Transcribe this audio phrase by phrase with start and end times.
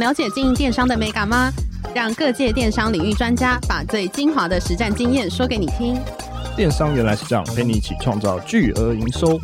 [0.00, 1.52] 了解经营电商的美感吗？
[1.94, 5.94] 让各界电商领域专家把最精华的实战经验说给你听。
[6.56, 9.38] 电商原来是这样，陪你一起创造巨额营收。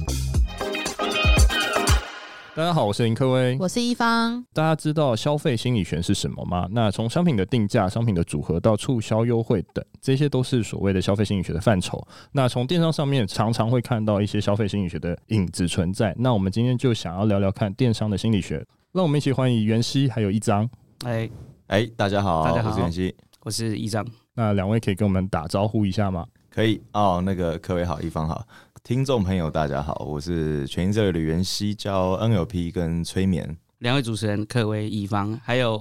[2.54, 4.42] 大家好，我是林科威，我是一方。
[4.54, 6.66] 大家知道消费心理学是什么吗？
[6.70, 12.02] 那从商品的定价、商品的组合到促销优惠等，这些都是所谓的消费心理学的范畴。
[12.32, 16.14] 那从电商上面常常会看到一些消费心理学的影子存在。
[16.18, 18.64] 那我们今天就想要聊聊看电商的心理学。
[18.96, 20.66] 让我们一起欢迎袁熙还有一张。
[21.04, 21.28] 哎
[21.66, 24.02] 哎，大家好，大家好，我是袁熙，我是一张。
[24.32, 26.26] 那两位可以跟我们打招呼一下吗？
[26.48, 28.48] 可以哦，那个各位好，一方好。
[28.82, 33.58] 听众朋友，大家好，我是全心策略的袁熙，教 NLP 跟催眠。
[33.80, 35.74] 两位主持人各位、一方，还有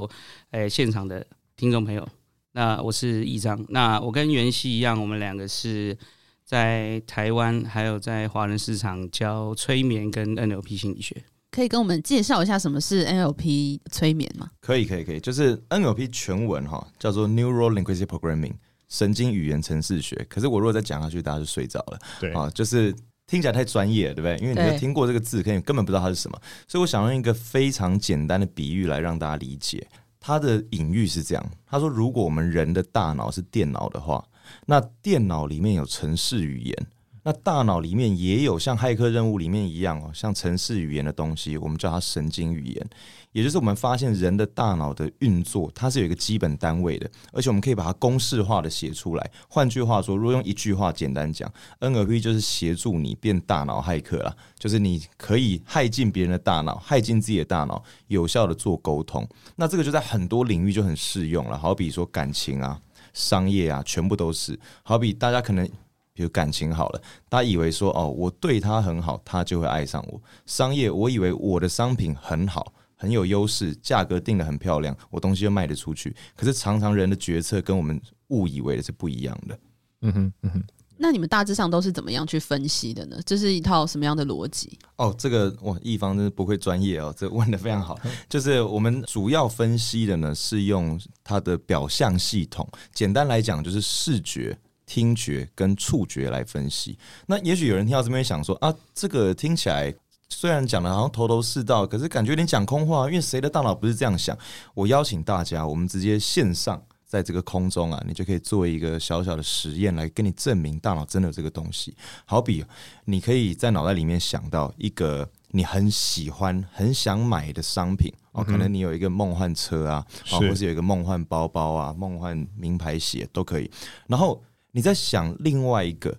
[0.52, 1.26] 诶、欸、现场的
[1.56, 2.06] 听众朋友，
[2.52, 3.66] 那我是一张。
[3.70, 5.98] 那我跟袁熙一样，我们两个是
[6.44, 11.24] 在台湾，还有在华人市场教催眠跟 NLP 心理学。
[11.56, 14.52] 可以跟我们介绍一下什么是 NLP 催眠吗？
[14.60, 15.22] 可以，可以，可以。
[15.22, 18.56] 就是 NLP 全文哈，叫做 Neural Linguistic Programming。
[18.90, 22.00] 神经语言程式学，可是我如果再讲下去，大家就睡着了。
[22.20, 22.94] 对啊，就是
[23.26, 24.38] 听起来太专业了，对不对？
[24.46, 26.38] 因为你有听过这个字，可以根本不知道它是什么。
[26.68, 29.88] 所以我想用一个非常简单的比喻来让大家理解。
[30.20, 34.22] 它的隐喻是这样：他说，如果我们人的大脑是电脑的话，
[34.66, 36.88] 那电脑里面有程式语言。
[37.26, 42.90] 那大脑里面也有像骇客任务里面一样哦，像程式语言的东西，我们叫它神经语言。
[43.32, 49.32] 也就是我们发现人的大脑的运作，它是有一个基本单位的，而且我们可以把它公式化的写出来。
[49.50, 59.28] 换句话说，如果用一句话简单讲，NLP 就是协助你变大脑骇客啦，就是你可以骇进别人的大脑，骇进自己的大脑，有效的做沟通。
[59.56, 62.80] 那这个就在很多领域就很适用了，好比说感情啊、
[63.14, 64.58] 商业啊，全部都是。
[64.84, 65.68] 好比大家可能。
[66.16, 70.20] 比如感情好了，他以为说哦，我对他很好，他就会爱上我。
[70.46, 76.16] 商业，我以为我的商品很好，很有优势，价格定得很漂亮，我东西就卖得出去。
[76.34, 79.60] 可是常常人的决策跟我们误以为的是不一样的。
[80.04, 80.64] 嗯哼，嗯哼。
[80.98, 83.20] 那你们大致上都是怎么样去分析的呢？
[83.26, 84.80] 这是一套什么样的逻辑？
[84.96, 88.00] 哦，这个哇，一方真是不会专业哦，这问的非常好。
[88.30, 94.58] 就是我们主要分析的呢，是用它的表象系统，简单来讲就是视觉。
[94.86, 99.94] 听觉跟触觉来分析，那也许有人听到这边想说啊，这个听起来
[100.30, 104.38] 虽然讲的好像头头是道，可是感觉有点讲空话，因为谁的大脑不是这样想？
[104.74, 111.96] 我邀请大家，我们直接线上在这个空中啊，你就可以做一个小小的实验来跟你证明大脑真的有这个东西。
[112.26, 112.64] 好比
[113.06, 123.72] 你可以在脑袋里面想到一个你很喜欢、很想买的商品哦，可能你有一个梦幻车啊，啊，或是有一个梦幻包包啊、梦幻名牌鞋都可以，
[124.08, 124.44] 然后。
[124.76, 126.14] 你在想另外一个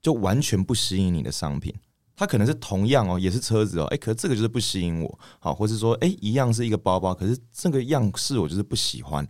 [0.00, 1.72] 就完全不吸引你的商品，
[2.16, 9.24] 它可能是同样哦，也是车子哦，诶，可是这个就是不吸引我，好，或是说，诶，一样是一个包包，可是这个样式我就是不喜欢。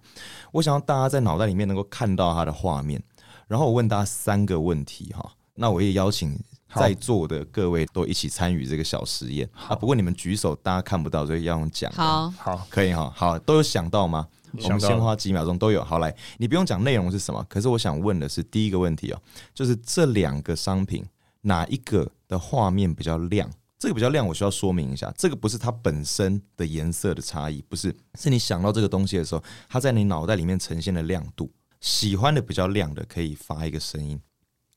[0.53, 3.03] 我想要大家在脑袋里面能够看到它的画面，
[3.47, 6.35] 然后我问大家三个问题哈，那我也邀请
[6.75, 9.77] 在座的各位都一起参与这个小实验啊。
[9.77, 11.93] 不过你们举手，大家看不到，所以要用讲。
[11.93, 14.27] 好，好，可以哈，好，都有想到吗？
[14.59, 19.21] 我们先花几秒钟都有，好来，你不用讲内容是什么，可是我想问的是第一个问题哦，
[19.55, 21.05] 就是这两个商品
[21.43, 23.51] 哪一个的画面比较亮？
[23.79, 31.51] 这个比较亮，我需要说明一下，这个不是它本身的颜色的差异，不是，是你想到这个东西的时候，它在你脑袋里面呈现的亮度。
[31.81, 34.21] 喜欢的比较亮的，可以发一个声音。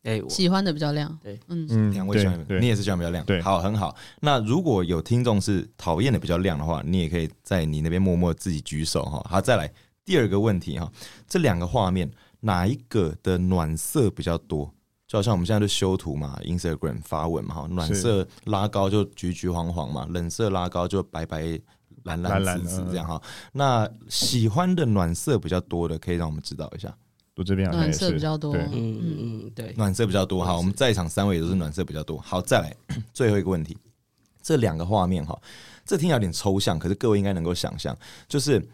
[0.05, 3.95] 哎，喜欢的比较亮，对，嗯嗯，两位喜欢，你也是喜欢比较亮，对，好，很好。
[4.21, 9.25] 那如果有听众是讨厌的比较亮的话，你也可以在你那边默默自己举手哈。
[9.29, 9.69] 好，再来
[10.05, 10.91] 第二个问题哈，
[11.27, 12.09] 这两个画面
[12.41, 14.71] 哪一个的暖色比较多？
[15.07, 21.59] 就好像我们现在的修图嘛，Instagram 发文嘛哈，暖色拉高就橘橘黄黄嘛，冷色拉高就白白
[22.03, 23.21] 蓝蓝紫紫这样哈。
[23.53, 26.95] 那喜欢的暖色比较多的，可以让我们知道一下。
[27.35, 30.43] 我这边暖色比较多，嗯嗯嗯，对，暖色比较多。
[30.43, 32.17] 好，我们在场三位也都是暖色比较多。
[32.17, 32.73] 好，再来
[33.13, 33.77] 最后一个问题，
[34.41, 35.37] 这两个画面哈，
[35.85, 38.65] 这听起来有点抽象，可是各位应该能够想象，就是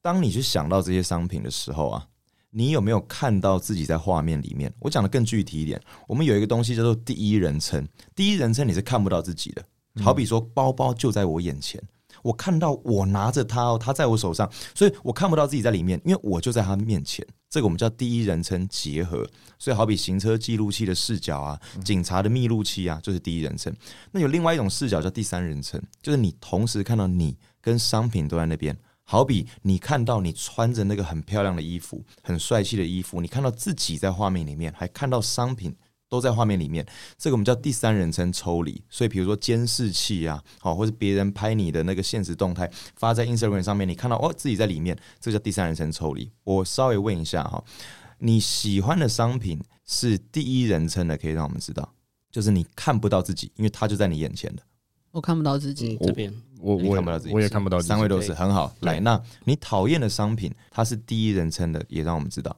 [0.00, 2.06] 当你去想到这些商品的时候啊，
[2.50, 4.72] 你有没有看到自己在画面里面？
[4.78, 7.84] 我讲的更具体一点，我们有一个东西叫做第一人称，
[8.14, 9.64] 第一人称你是看不到自己的，
[10.00, 11.82] 好比说包包就在我眼前。
[12.24, 17.24] 我看到我拿着它哦，它在我手上，所以我看不到自己在里面，因为我就在它面前。
[17.50, 19.24] 这个我们叫第一人称结合，
[19.58, 23.72] 所以好比行车记录器的视角啊，警察的密录器啊，就是第一人称。
[24.10, 28.76] 那有另外一种视角叫第三人称，就是你同时看到你跟商品都在那边。
[29.06, 35.76] 好比你看到你穿着那个很漂亮的衣服，很帅气的衣服，你看到自己在画面里面，还看到商品。
[36.14, 36.86] 都在画面里面。
[37.18, 38.80] 这个我们叫第三人称抽离。
[38.88, 46.30] 所以，比如说监视器啊，好，或是别人拍你的那个现实动态发在 Instagram 上面，你看到哦自己在里面，这个叫第三人称抽离。
[46.44, 47.62] 我稍微问一下哈，
[48.18, 51.92] 你喜欢的商品是第一人称的，可以让我们知道，
[52.30, 54.62] 就是你看不到自己，因为它就在你眼前的。
[55.10, 57.88] 我看不到自己，这边我我看不到自己，我也看不到自己。
[57.88, 58.72] 三位都是很好。
[58.80, 62.56] 来，那你讨厌的商品，它是第一人称的，也让我们知道。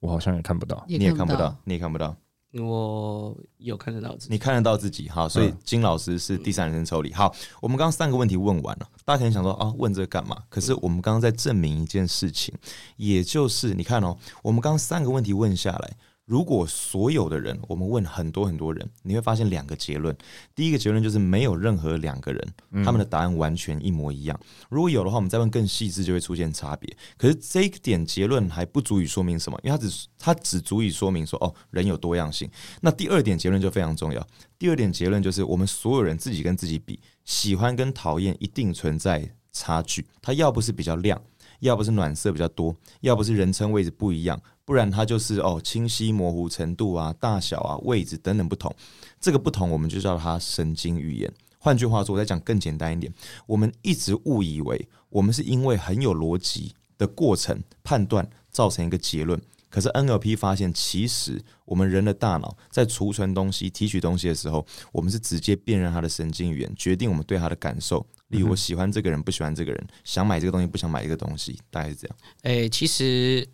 [0.00, 2.14] 我好像也看不到，你也看不到，你也看不到。
[2.52, 5.08] 我有看得到自己，你看得到自己。
[5.08, 7.12] 哈，所以金老师是第三人称抽离。
[7.12, 10.36] 好，我们刚刚三个问题问完了，大家可能想说啊，问这个干嘛？
[10.48, 12.54] 可是我们刚刚在证明一件事情，
[12.96, 15.96] 也就是你看哦，我们刚刚三个问题问下来。
[16.26, 20.14] 如果所有的人，我们问很多很多人，你会发现两个结论。
[20.56, 24.38] 第一个结论就是没有任何两个人他们的答案完全一模一样。
[24.68, 26.94] 如果有的话，我们再问更细致，就会出现差别。
[27.16, 32.50] 可是这一点结论还不足以说明什么，因为它只它只足以说明说哦，人有多样性。
[32.80, 34.26] 那第二点结论就非常重要。
[34.58, 40.04] 第二点结论就是我们所有人自己跟自己比，喜欢跟讨厌一定存在差距。
[40.20, 41.22] 它要不是比较亮，
[41.60, 44.40] 要不是暖色比较多，要不是人称位置不一样。
[44.64, 48.74] 不然它就是哦，清晰模糊程度啊、大小啊、位置等等不同。
[49.20, 51.32] 这个不同，我们就叫它神经语言。
[51.58, 53.12] 换句话说，我再讲更简单一点，
[53.46, 59.40] 我们一直误以为我们是因为很有逻辑的过程判断造成一个结论。
[59.68, 68.04] 可是 NLP 发现，其实我们人的大脑在储存东西、提取东西的时候，我们是直接辨认它的神经语言，决定我们对它的感受。
[68.28, 72.16] 例如，我喜欢这个人，不喜欢这个人，想买这个东西，不想买这个东西，大概是这样。
[72.42, 73.46] 诶，其实。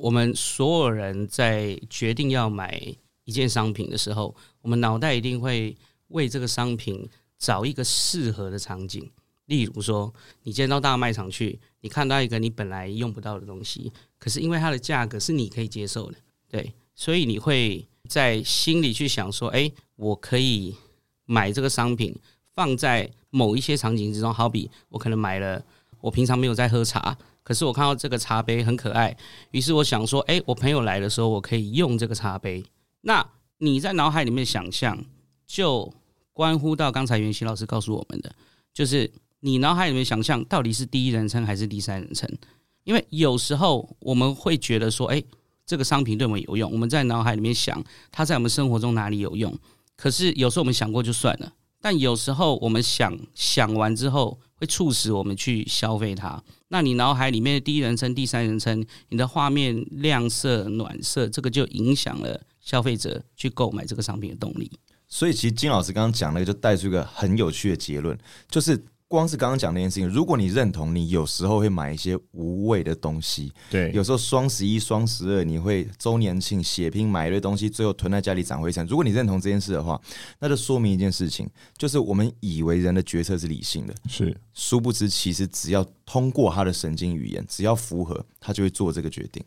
[0.00, 2.82] 我们所有人在决定要买
[3.22, 5.76] 一件商品的时候，我们脑袋一定会
[6.08, 9.08] 为这个商品找一个适合的场景。
[9.46, 10.12] 例如说，
[10.42, 16.18] 你今天到大卖场去，你看到一个你本来用不到的东西，可是因为它的价格是你可以接受的，
[16.48, 20.74] 对，所以你会在心里去想说：“哎，我可以
[21.24, 22.12] 买这个商品，
[22.54, 24.32] 放在某一些场景之中。
[24.32, 25.62] 好比我可能买了，
[26.00, 29.14] 我平常没有在喝茶。”可是我看到这个茶杯很可爱，
[29.50, 32.64] 于是我想说，哎，我朋友来的时候，我可以用这个茶杯。
[33.02, 33.22] 那
[33.58, 34.98] 你在脑海里面想象，
[35.46, 35.92] 就
[36.32, 38.34] 关乎到刚才袁熙老师告诉我们的，
[38.72, 42.26] 就是你脑海里面想象到底是第一人称还是第三人称？
[42.84, 45.22] 因为有时候我们会觉得说，哎，
[45.66, 49.54] 这个商品对我们有用，我们在脑海里面想它在我们生活中哪里有用。
[49.96, 51.52] 可是有时候我们想过就算了，
[51.84, 56.42] 但有时候我们想想完之后，会促使我们去消费它。
[56.68, 64.72] 那你脑海里面的第一人称、第三人称，你的画面亮色、暖色，这个就影响了消费者去购买这个商品的动力。
[65.08, 68.82] 所以，其实金老师刚刚讲那个，就带出一个很有趣的结论，就是。
[69.14, 73.52] 光是刚刚讲那件事情，如果你认同，你有时候会买一些无谓的东西。
[73.70, 78.86] 对，有时候双十一、双十二，你会周年庆血拼买一堆东西，最后囤在家里长灰尘。
[78.86, 79.98] 如果你认同这件事的话，
[80.38, 89.42] 那就说明一件事情，就是我们以为人的决策是理性的，是殊不知，其实只要通过他的神经语言，只要符合，他就会做这个决定。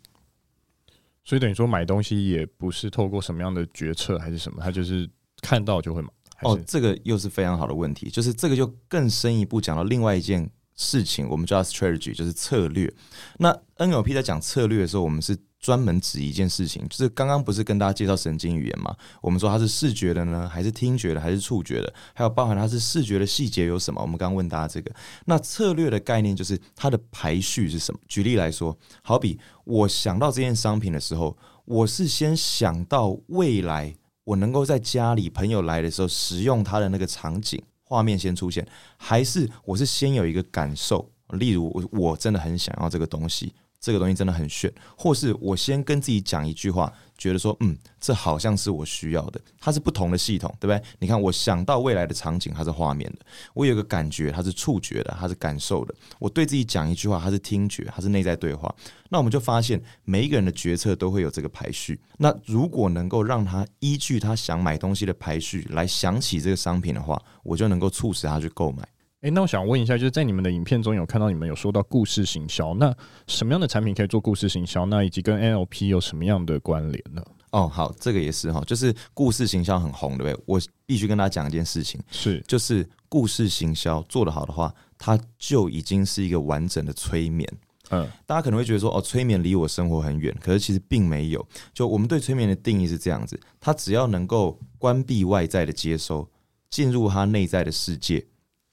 [1.23, 5.09] 所以等于说，买东西也不是透过什么样的决策还是什么，他就是
[5.41, 6.07] 看到就会买。
[6.41, 12.93] 哦，这个又是非常好的问题，就是这个就更深一步讲到另外一件事情，我们叫 strategy，就是策略。
[13.39, 18.95] 那 NLP 在讲策略的时候，我们是专门指一件事情，就是刚刚不是跟大家介绍神经语言嘛？
[19.21, 21.91] 我们说它是视觉的呢，还是听觉的，还是触觉的？
[22.13, 23.99] 还有包含它是视觉的细节有什么？
[23.99, 24.93] 我们刚刚问大家这个。
[25.25, 27.99] 那策略的概念就是它的排序是什么？
[28.07, 33.95] 举例来说，好比我想到这件商品的时候，我是先想到未来。
[34.27, 38.67] 我能够在家里朋友来的时候使用它的那个场景画面先出现，
[38.97, 43.53] 还是我是先有一个感受，例如我真的很想要这个东西。
[43.79, 49.41] 这个东西真的很炫，或是我先跟自己讲一句话，觉得说，嗯，这好像是我需要的。
[49.59, 50.81] 它是不同的系统，对不对？
[50.99, 53.19] 你看，我想到未来的场景，它是画面的；
[53.53, 55.95] 我有个感觉，它是触觉的，它是感受的。
[56.19, 58.73] 我对自己讲一句话，它是听觉，它是内在对话。
[59.09, 61.99] 那我们就发现，每一个人的决策都会有这个排序。
[62.17, 68.87] 那如果能够让他依据他想买东西的排序来想起这个商品的话，我就能够促使他去购买。
[69.27, 72.95] 诶，那我想问一下，就是在你们的影片中有看到你们有说到故事行销，那
[73.27, 74.85] 什么样的产品可以做故事行销？
[74.85, 77.21] 那以及跟 NLP 有什么样的关联呢？
[77.51, 80.43] 哦，好，这个也是哈，就是故事行销很红，对不对？
[80.45, 87.51] 我必须跟大家讲一件事情，是，就是故事行销做得好的话，它就已经是一个完整的催眠。
[87.89, 91.45] 嗯，大家可能会觉得说，哦，催眠离我生活很远，可是其实并没有。
[91.73, 96.25] 就我们对催眠的定义是这样子，它只要能够关闭外在的接收，
[96.69, 98.25] 进入它内在的世界。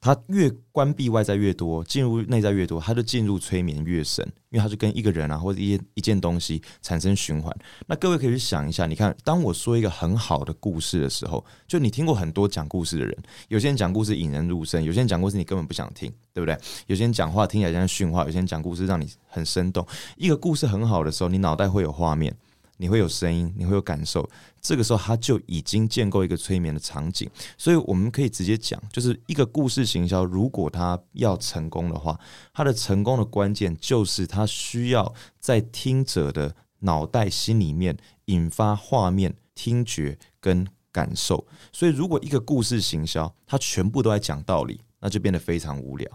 [0.05, 7.51] 他越关闭外在越多，进入内在越多，他就进入催眠越深，因为他就跟一个人啊或者一件一件东西产生循环。
[7.87, 13.17] 那各位可以去想一下，你看，当我说一个很好的故事的时候，就你听过很多讲故事的人，
[13.49, 16.55] 有些人讲故事引人入胜，有些人讲故事你根本不想听，对不对？
[16.87, 19.87] 有些人讲话听起来像训话，有些人讲故事让你很生动。
[20.19, 22.37] 一个故事很好的时候，你脑袋会有画面。
[22.77, 24.29] 你会有声音，你会有感受，
[24.61, 32.19] 这个时候他就已经建构一个催眠的场景，所以我们可以直接讲，就是一个故事行销，如果他要成功的话，
[32.53, 41.47] 他的成功的关键就是他需要在听者的脑袋心里面引发画面、听觉跟感受。
[41.73, 46.09] 所以，如果一个故事行销，他全部都在讲道理，那就变得非常无聊。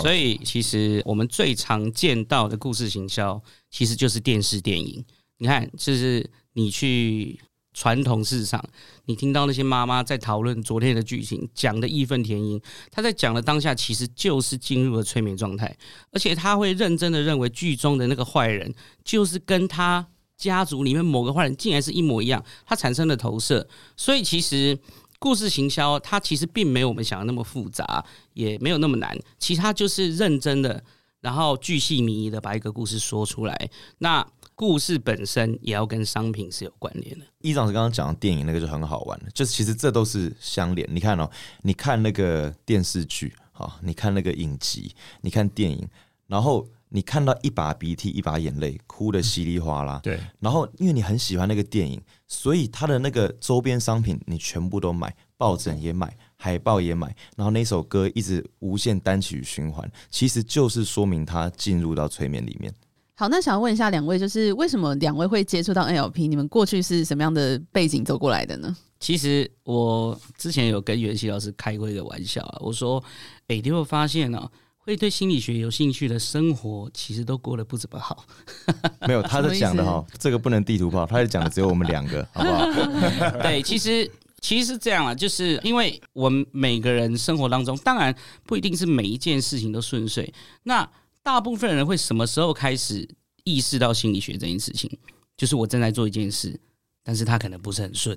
[0.00, 5.04] 所以，其实我们最常见到的故事行销，其实就是电视电影。
[5.44, 7.38] 你看，就是你去
[7.74, 8.66] 传统市场，
[9.04, 12.58] 你听到那些妈妈在讨论昨天的剧情，讲的义愤填膺。
[12.90, 15.76] 她在讲的当下，其实就是进入了催眠状态，
[16.12, 18.74] 而且她会认真的认为剧中的那个坏人，
[19.04, 20.06] 就是跟他
[20.38, 23.68] 家族里面某个坏人竟然是一模一样，他产生了投射。
[23.98, 24.78] 所以，其实
[25.18, 29.14] 故事行销，它其实并没有我们想的那么复杂，也没有那么难。
[29.38, 30.82] 其实它就是认真的，
[31.20, 33.70] 然后巨细靡遗的把一个故事说出来。
[33.98, 37.24] 那故事本身也要跟商品是有关联的。
[37.40, 40.88] 一长是刚刚讲的电影那个就很好玩，就是其实这都是相连。
[40.90, 41.28] 你看哦，
[41.62, 45.88] 你看那个电视剧，好，你看那个影集，你看电影，
[46.26, 49.98] 然后你看到一把鼻涕一把眼泪，哭得稀里哗啦。
[50.02, 50.20] 对。
[50.38, 62.72] 然后因为你很喜欢那个电影，所以它的那个周边商品你全部都买，抱枕也买，海报也买，然后那首歌一直无限单曲循环，其实就是说明它进入到催眠里面。
[63.16, 66.26] 好，那想要问一下两位，就是为什么两位会接触到 NLP？
[66.26, 68.76] 你们过去是什么样的背景走过来的呢？
[68.98, 73.00] 其实我之前有跟袁熙老师开过一个玩笑啊，我说
[73.46, 78.24] ：“哎、欸，你会发现呢、啊，会对心理学有兴趣的生活，其实都过得不怎么好。
[79.06, 82.66] ”没有，他在讲的哈，这个不能地图炮，他在讲的只有我们两个，好不好？
[83.42, 88.12] 对，其实其实是这样啊，就是因为我们每个人生活当中，当然
[88.44, 90.88] 不一定是每一件事情都顺遂，那。
[91.24, 93.08] 大部分人会什么时候开始
[93.42, 94.88] 意识到心理学这件事情？
[95.36, 96.60] 就是我正在做一件事，
[97.02, 98.16] 但是他可能不是很顺，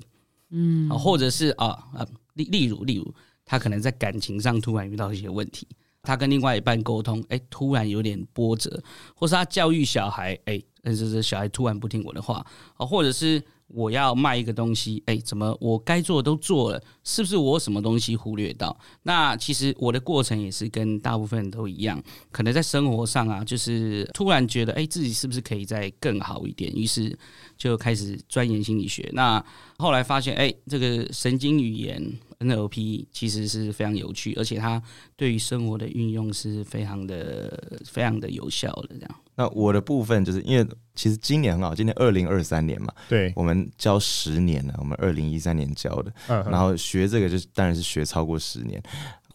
[0.50, 5.66] 嗯，或者是啊啊，例例如例如，他可能在感情上突然遇到一些问题，
[6.02, 8.80] 他跟另外一半沟通，哎，突然有点波折，
[9.16, 12.46] 或是他教育小孩，哎，但是这小孩突然不听我的话，
[12.76, 13.42] 啊，或者是。
[13.68, 18.74] 我要卖一个东西，哎，怎么我该做的都做了，是不是我什么东西忽略到？
[19.02, 26.72] 那其实我的过程也是跟大部分人都一样，可能在生活上啊，就是突然觉得，哎，自己是不是可以再更好一点？
[26.74, 27.16] 于是
[27.56, 29.08] 就开始钻研心理学。
[29.12, 29.44] 那
[29.76, 32.02] 后来发现，哎，这个神经语言
[32.40, 34.82] NLP 其实是非常有趣，而且它
[35.14, 39.14] 对于生活的运用是非常的、非常的有效的，这样。
[39.38, 40.66] 那我的部分就是因为
[40.96, 48.82] 其实今年很好，今年二零二三年嘛，对，我们教十年了，我们二零一三年教的，嗯然后学这个就是当然是学超过十年。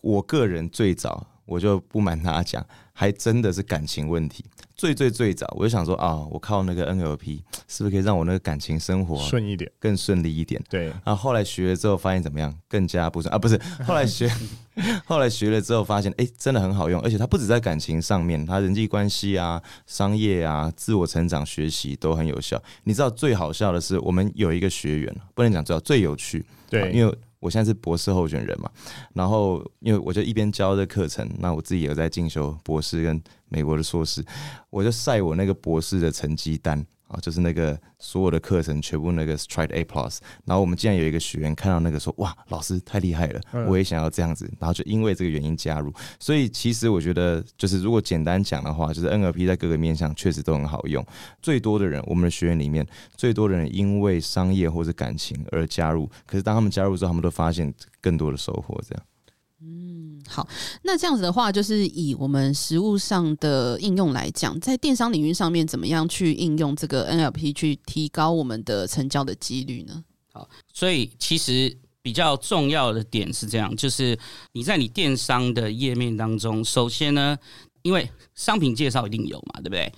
[0.02, 4.46] 我个人最早我就不瞒大家讲，还真的是感情问题。
[4.76, 10.62] 最最最早，我就想说啊，我靠那个 NLP 是不是可以让我那个感情生活顺一点，更顺利一点？
[10.70, 10.88] 对。
[10.88, 12.54] 然后后来学了之后，发现怎么样？
[12.68, 13.60] 更加不顺啊，不是。
[13.86, 14.30] 后来学，
[15.06, 22.62] 后来学了之后，发现哎、欸，真的很好用，而且它不止在感情上面，它人际关系啊、商业啊、自我成长、学习都很有效。
[22.84, 27.18] 你知道最好笑的是，我们有一个学员，不能讲最好，最有趣，对，因为。
[27.44, 28.72] 我现在是博士候选人嘛，
[29.14, 34.24] 然后因为我就一边教这课程，那我自己也有在进修博士跟美国的硕士，
[34.70, 36.86] 我就晒我那个博士的成绩单。
[37.13, 45.93] 啊，就是那个所有的课程全部那个 straight A plus，然后我们竟然有一个学员看到那个说，哇，老师太厉害了，我也想要这样子，然后就因为这个原因加入。
[46.20, 51.05] 所以其实我觉得，就是如果简单讲的话，就是 NLP 在各个面向确实都很好用。
[51.41, 59.03] 最多的人，我们的学员里面最多的人因为商业或者感情而加入，可是当他们加入之后，他们都发现更多的收获，这样。
[60.27, 60.48] 好，
[60.84, 70.03] 那这样子的话，就是以我们实物上的应用来讲，在电商领域上面，怎么样去应用这个 NLP 去提高我们的成交的几率呢？
[70.32, 74.18] 好，所以其实比较重要的点是这样，就是
[74.53, 77.38] 你在你电商的页面当中，首先呢，
[77.82, 79.94] 因为商品介绍一定有嘛，对不对？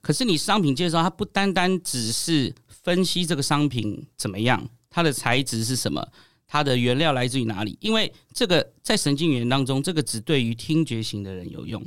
[0.00, 6.06] 可是你商品介绍它不单单只是分析这个商品怎么样，它的材质是什么。
[6.52, 7.78] 它的原料来自于哪里？
[7.80, 11.80] 因为这个在神经语言当中，这个只对于听觉型的人有用。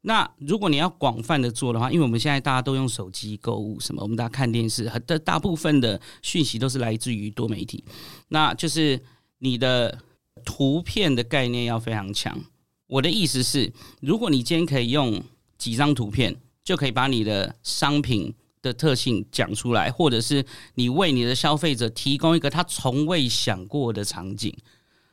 [0.00, 4.00] 那如果你要广泛的做的话，因为我们现在大家都用手机购物，什么？
[4.00, 7.84] 我们大家看电视，很大部分的讯息都是来自于多媒体。
[8.28, 8.98] 那就是
[9.40, 9.98] 你的
[10.42, 12.40] 图片的概念要非常强，
[12.86, 15.22] 我的意思是，如果你今天可以用
[15.58, 16.34] 几张图片，
[16.64, 18.34] 就可以把你的商品
[18.68, 20.44] 的特性讲出来，或者是
[20.74, 24.54] 你为你的消费者提供一个他从未想过的场景。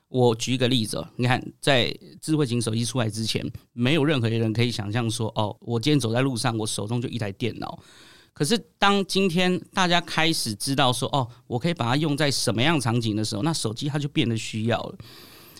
[0.07, 3.43] 我举一个例子，你看，在智慧型手机出来之前，
[3.73, 7.77] 没有任何人可以想象说，哦，我今天走在路上，我手中就一台电脑。
[8.31, 14.97] 可是，当今天大家开始知道说，哦，我可以把它用在什么样场景的时候，那手机它就变得需要了。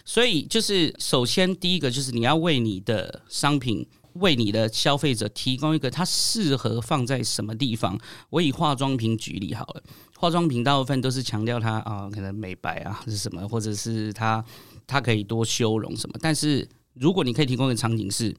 [0.05, 3.85] 所以，就是首先第一个就是你要为你的商品。
[4.15, 7.97] 为你的消费者提供一个它适合放在什么地方。
[8.29, 9.83] 我以化妆品举例好了，
[10.17, 14.43] 化妆品大部分都是强调它啊，可能美白啊是什么，或者是它
[14.87, 16.17] 它可以多修容什么。
[16.21, 18.33] 但是如果你可以提供的场景是，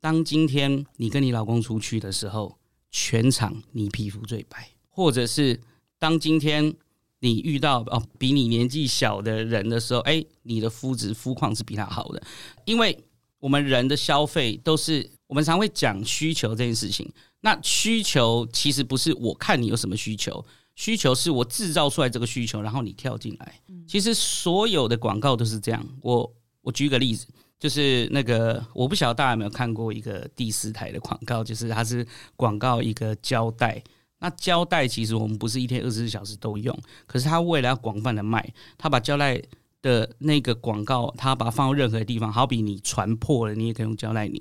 [0.00, 2.56] 当今天你跟你老公出去的时候，
[2.90, 5.60] 全场你皮肤最白，或者是
[5.98, 6.72] 当今天
[7.18, 12.22] 你遇到哦比你年纪小的人的时候，哎，你的肤质肤况是比他好的，
[12.64, 12.96] 因为。
[13.40, 17.10] 我们人的消费都是，我们常会讲需求这件事情。
[17.40, 23.60] 那需求其实不是我看你有什么需求，需求是我制造出来这个需求，然后你跳进来。
[23.86, 25.86] 其实所有的广告都是这样。
[26.02, 27.28] 我我举个例子，
[27.58, 32.04] 就是那个我不晓得大家有没有看过一个第四台的广告，就是它是
[32.34, 33.80] 广告一个胶带。
[34.18, 36.76] 那胶带其实我们不是一天二十四小时都用，
[37.06, 39.40] 可是它为了要广泛的卖，它把胶带。
[39.80, 44.36] 的那个广告，它把它放到任何地方，好比你船破了，你也可以用胶带粘；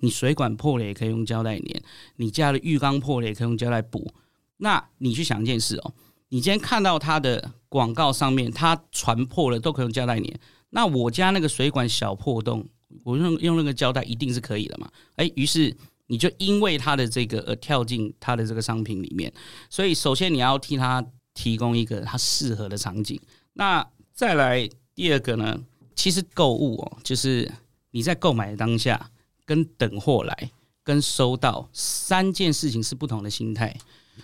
[0.00, 1.80] 你水管破了，也可以用胶带粘；
[2.16, 4.12] 你家的浴缸破了，也可以用胶带补。
[4.58, 5.92] 那你去想一件事哦，
[6.28, 10.32] 你今天看到它的广告上面，它船破了都可以用胶带粘，
[10.70, 12.66] 那我家那个水管小破洞，
[13.04, 14.88] 我用用那个胶带一定是可以的嘛？
[15.16, 15.76] 诶，于是
[16.06, 19.32] 你就因为他的这个而跳进他的这个商品里面。
[19.68, 23.20] 所以首先你要替他提供一个他适合的场景。
[23.54, 25.60] 那再来第二个呢，
[25.94, 27.52] 其实购物哦，就是
[27.90, 29.10] 你在购买的当下，
[29.44, 30.50] 跟等货来，
[30.82, 33.76] 跟收到三件事情是不同的心态。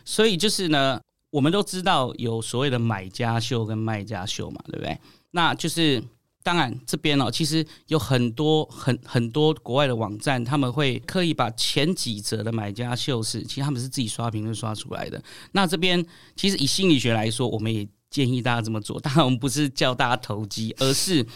[0.02, 4.98] 所以就是呢，我们都知道有所谓的买家秀跟卖家秀嘛，对不对？
[5.32, 6.02] 那就是
[6.42, 15.22] 当然这边哦，其实有很多很很多国外的网站，他们会刻意把前几则的买家秀是，其实他们是自己刷评论刷出来的。
[15.52, 16.02] 那这边
[16.34, 17.86] 其实以心理学来说，我们也。
[18.12, 21.26] 建议大家这么做， 当然我们不是叫大家投机，而是，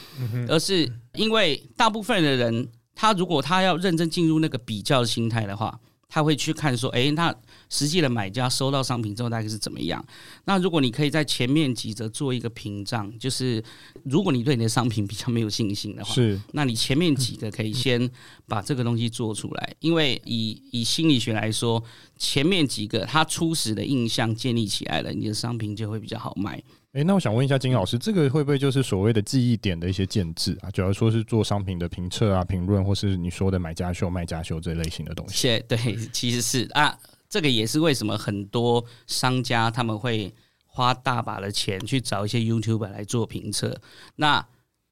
[0.48, 7.34] 而是因为大部分的人，他如果他要认真进入那个比较的心态的话，他会去看说，诶，那
[7.68, 10.04] 实际的买家收到商品之后大概是怎么样？
[10.44, 13.62] 那如果你可以在前面几折做一个屏障，就是
[14.04, 18.10] 如果你对你的商品比较没有信心的话，是，那你前面几个可以先
[18.46, 21.82] 把这个东西做出来，因为以以心理学来说。
[22.18, 26.58] 前面几个他初始的印象建立起来了，你的商品就会比较好卖。
[26.92, 30.70] 诶，那我想问一下金老师，这个会不会就是所谓的记忆点的一些建制啊？
[30.70, 35.62] 主要说是做商品的评测啊、评论，或是你说的买家秀、卖家秀这类型的东西？
[35.68, 35.76] 对，
[36.10, 40.32] 其实是啊，这个也是为什么很多商家他们会
[40.66, 43.80] 花大把的钱去找一些 YouTuber 来做评测。
[44.16, 44.46] 那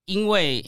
[0.05, 0.65] 因为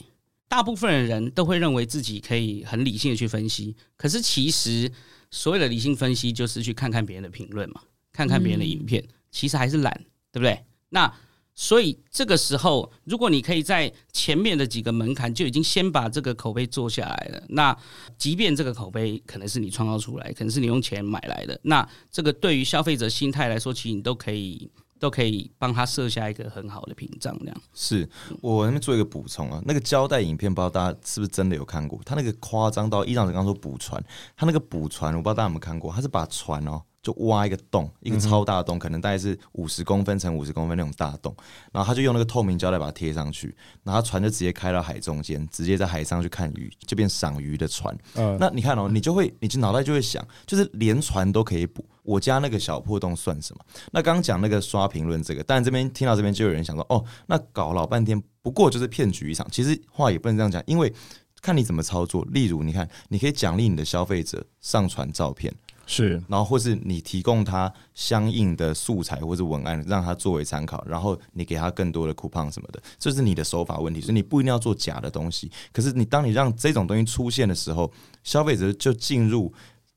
[0.48, 4.90] 大部分的人都会认为自己可以很理性的去分析，可是其实。
[5.28, 9.92] 所谓的理性分析，就是去看看别人的评论嘛，看看别人的影片，其实还是懒，
[10.30, 10.64] 对不对？
[10.90, 11.12] 那
[11.56, 17.76] 所以这个时候，如果你可以在前面的几个门槛就已经先把这个口碑做下来了，那
[18.16, 24.70] 即便这个口碑可能是你创造出来，可能是你用钱买来的，那这个对于消费者心态来说，其实你都可以。
[24.98, 27.56] 都可以帮他设下一个很好的屏障，这样。
[27.74, 28.08] 是
[28.40, 32.00] 我那边做一个补充啊，那个胶带影片，不知道大家是不是真的有看过？
[32.02, 34.02] 他那个夸张到，一张子刚说补船，
[34.34, 36.80] 他那个补船，我不知道大家有没有看过，他是把船哦。
[37.06, 41.32] 就挖一个洞，一个超大的洞，可能大概是五十公分乘五十公分那种大洞，
[41.70, 47.96] 然后他就用那个透明胶带把它贴上去，然后船就直接开到海中间，直接在海上去看鱼，就变赏鱼的船。
[48.16, 53.64] 嗯，那你看哦，你就会，你就脑袋就会想，就是连船都可以补，我家那个小破洞算什么？
[53.92, 59.46] 那刚刚讲那个刷评论这个，但这边听到这边就有人想说，哦，那搞老半天，不过就是骗局一场。
[59.52, 60.92] 其实话也不能这样讲，因为
[61.40, 62.26] 看你怎么操作。
[62.32, 65.54] 例如，你看，你可以奖励你的消费者上传照片。
[65.86, 74.00] 是，然后或是你提供他相应的素材或是文案，让他作为参考，然后你给他更多的 coupon 什么的，这是你的手法问题。
[74.00, 77.90] 所以你不一定要做假的东西，可是你当你让这种东西出现的时候，
[78.24, 79.52] 消费者就进入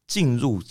[0.07, 0.61] 进入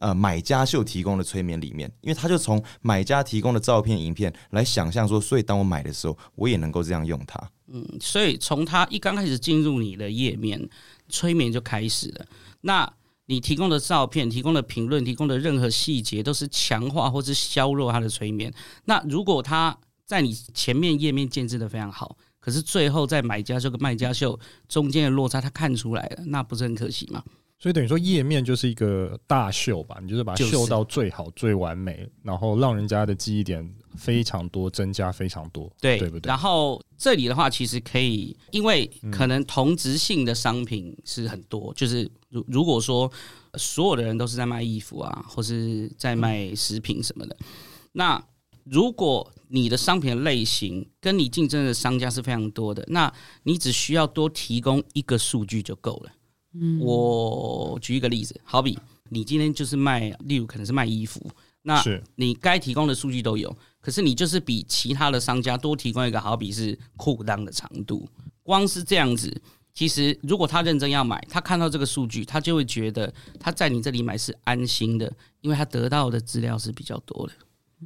[0.00, 7.40] 呃买家秀提供的催眠里面，因为他就从买家提供的照片、影片来想象说，所以当我买的时候，我也能够这样用它。
[7.68, 10.68] 嗯，所以从他一刚开始进入你的页面，
[11.08, 12.26] 催眠就开始了。
[12.60, 12.92] 那
[13.26, 18.52] 你提供的照片、提供的评论、提供的任何细节，都是强化或是削弱他的催眠。
[18.84, 27.22] 那如果他在你前面页面建置的非常好，可是最后在买家秀跟卖家秀中间的落差，他看出来了，那不是很可惜吗？
[27.58, 36.28] 所以等于说页面就是一个大秀吧，你就是把它秀到最好、最完美，然后让人家的记忆点非常多，增加非常多，对，对不对？
[36.28, 43.10] 然后这里的话，其实可以，因为可能同质性的商品是很多，嗯、就是如如果说
[43.54, 47.46] 所有的人都是在卖衣服啊，或是在卖食品什么的，嗯、
[47.92, 48.24] 那
[48.64, 53.12] 如果你的商品的类型跟你竞争的商家是非常多的，那
[53.44, 56.12] 你只需要多提供一个数据就够了。
[56.54, 58.78] 嗯，我举一个例子，好比
[59.10, 61.20] 你今天就是卖，例如可能是卖衣服，
[61.62, 61.82] 那
[62.16, 68.08] 你该提供的数据都有，可是你就是比其他的商家多提供一个，好比是裤裆的长度，
[68.42, 69.40] 光是这样子，
[69.74, 77.32] 其实如果他认真要买，他看到这个数据，他就会觉得他在你这里买是安心的，因为他得到的资料是比较多的。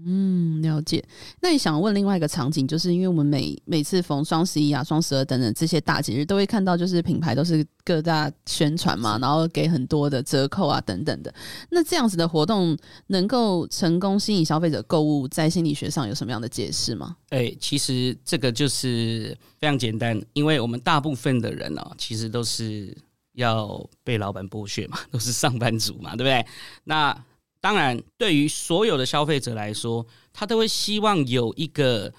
[0.07, 1.05] 嗯，了解。
[1.41, 11.33] 那你想问另外一个场景，就是因为我们每每次逢双十一啊、双十二等等这些大节日，都会看到就是品牌都是各大宣传嘛，然后给很多的折扣啊等等的。
[11.71, 12.77] 那这样子的活动
[13.09, 17.17] 能够成功吸引消费者购物，在心理学上有什么样的解释吗？
[17.31, 22.97] 哎、欸，其实这个就是非常简单，因为我们大部分的人呢、喔，其实都是
[23.35, 26.45] 要被老板剥削嘛，都是上班族嘛，对不对？
[26.85, 27.17] 那
[27.61, 32.13] 当然，对于所有的消费者来说，他都会希望有一个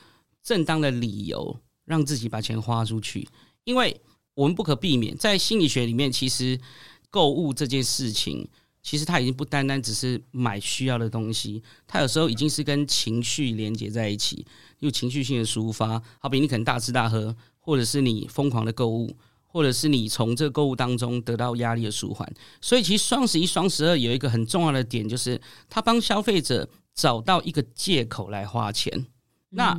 [0.43, 3.28] 正当的理由让自己把钱花出去。
[3.63, 4.02] 因为
[4.34, 6.60] 我们不可避免，在心理学里面，其实
[7.10, 8.47] 购物这件事情，
[8.82, 14.45] 其实它已经不单单只是买需要的东西，它有时候已经是跟情绪连接在一起，
[14.80, 16.02] 有情绪性的抒发。
[16.19, 19.15] 好比你可能大吃大喝，或者是你疯狂的购物。
[19.51, 22.31] 或者是你从这个购物当中得到压力的舒缓，
[22.62, 29.07] 所以其实双十一、双十二有一个很重要的点，就是它帮消费者找到一个借口来花钱。
[29.49, 29.75] 那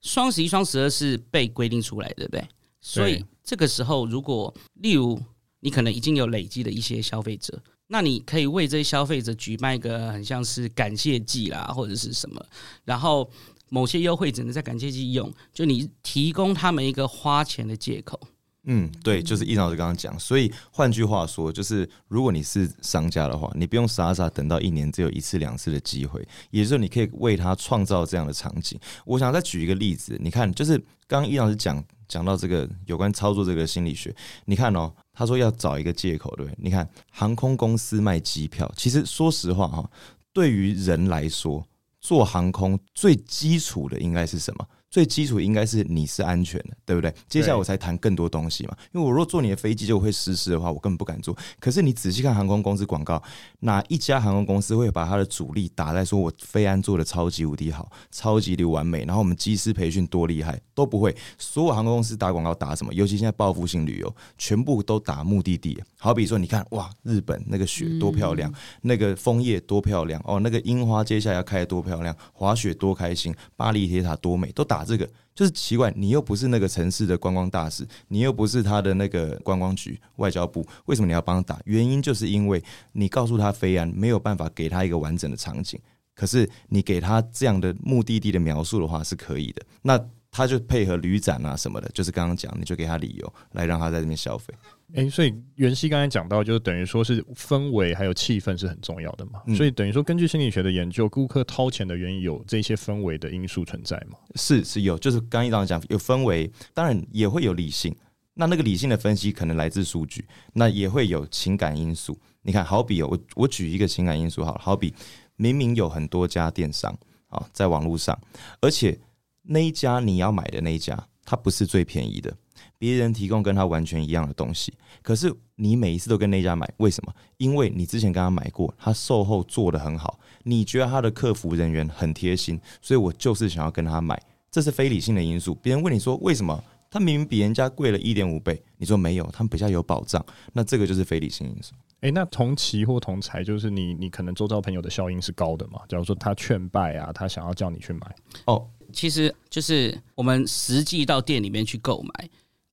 [0.00, 2.48] 双十一、双十二是被规定出来的，对不对？
[2.80, 5.20] 所以这个时候，如果例如
[5.58, 12.40] 你可能已经有累积的一些消费者，那你可以为这些消费者举办一个很像是感谢季啦，或者是什么，
[12.84, 13.28] 然后
[13.68, 18.18] 某些优惠只能在感谢季用，就你提供他们一个花钱的借口。
[18.64, 26.20] 嗯，对，就是易老师刚刚讲，所以换句话说，就是如果你是商家的话，你不用傻傻等到一年只有一次两次的机会，
[26.50, 28.78] 也就是说，你可以为他创造这样的场景。
[29.06, 36.58] 我想再举一个例子，你看，就是刚刚易老师讲讲到这个有关操作这个心理学，你看哦，他说要找一个借口，对不对？
[36.60, 39.90] 你看航空公司卖机票，其实说实话哈，
[40.34, 41.64] 对于人来说，
[41.98, 44.66] 做航空最基础的应该是什么？
[44.90, 47.14] 最基础应该是你是安全的，对不对？
[47.28, 48.76] 接下来我才谈更多东西嘛。
[48.92, 51.36] 因为我如果坐你的飞机就会失事的话，我根本不敢坐。
[51.60, 53.22] 可是你仔细看航空公司广告，
[53.60, 61.16] 哪一家航空公司会把它的主力打在说我飞安做的超级无敌好、超级的完美，然后我们机师培训多厉害都不会。
[61.38, 62.92] 所有航空公司打广告打什么？
[62.92, 65.80] 尤其现在报复性旅游，全部都打目的地。
[65.98, 74.79] 好比说，你看哇，日本那个雪多漂亮，那个枫叶多漂亮哦，那个樱花接下来要开得多漂亮，滑雪多开心，巴黎铁塔多美，都打。
[74.84, 81.60] 这个就是奇怪，你又不是那个城市的观光大使，你又不是他的那个观光局、外交部，为什么你要帮他打？
[81.64, 82.62] 原因就是因为
[82.92, 85.80] 你告诉他飞安没有办法给他一个完整的场景，
[86.14, 89.98] 可是你给他这样的目的地的描述的话是可以的，那
[90.30, 94.54] 他就配合旅展啊什么的，就是刚刚讲，你就给他理由来让他在这边消费。
[94.94, 99.40] 哎、欸，所以袁熙刚才讲到，就是等于说是氛围还有气氛是很重要的嘛。
[99.46, 104.18] 嗯、所以等于说，根据心理学的研究，顾客掏钱的原因有这些氛围的因素存在吗？
[104.34, 107.94] 是是有，就是刚一刚讲有氛围，当然也会有理性。
[108.34, 110.24] 那那个理性的分析可能来自数据，
[110.54, 112.18] 那也会有情感因素。
[112.42, 114.94] 你看，好比、喔、我我举一个情感因素好了，好比
[115.36, 116.96] 明明有很多家电商
[117.28, 118.18] 啊，在网络上，
[118.60, 118.98] 而且
[119.42, 122.34] 那一家你要买的那一家，它不是最便宜的。
[122.78, 127.14] 别人提供跟他完全一样的东西，可是你每一次都跟那家买，为什么？
[127.36, 134.20] 因为你之前跟他买过，他售后做得很好，你觉得他的客服人员很贴心，所以我就是想要跟他买，
[134.50, 135.54] 这是非理性的因素。
[135.56, 136.62] 别人问你说为什么？
[136.92, 141.72] 他明明比人家贵了一点五倍，你说没有，他们比较有保障，那这个就是非理性因素。
[142.00, 145.82] 诶，那同期或同财，就是你你可能周遭朋友的效应是高的嘛？
[145.88, 148.00] 假如说他劝败啊，他想要叫你去买，
[148.46, 152.28] 哦，其实就是我们实际到店里面去购买。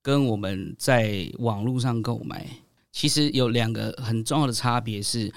[0.08, 2.48] 跟我们在网络上购买，
[2.94, 5.30] 其实有两个很重要的差别是，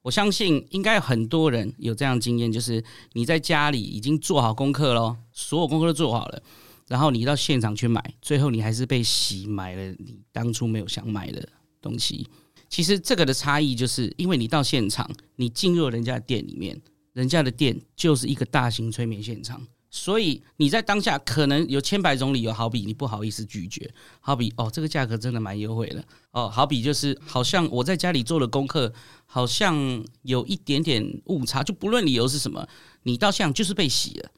[0.00, 2.82] 我相信应该很多人有这样的经验，就是
[3.12, 6.42] 你在家里已经做好功课咯，所有功课都做好了，
[6.88, 11.46] 然后你到现场去买，最后你还是被洗买了你当初没有想买的
[11.82, 12.26] 东西。
[12.70, 15.06] 其实这个的差异就是，因为你到现场，
[15.36, 16.80] 你进入人家的店里面，
[17.12, 19.60] 人家的店就是一个大型催眠现场。
[19.96, 28.92] 所以你在当下可能有千百种理由，好比你不好意思拒绝，好比哦这个价格真的蛮优惠的哦，好比就是好像我在家里做了功课，
[29.24, 32.66] 好像有一点点误差，就不论理由是什么，
[33.04, 34.30] 你到现场就是被洗了，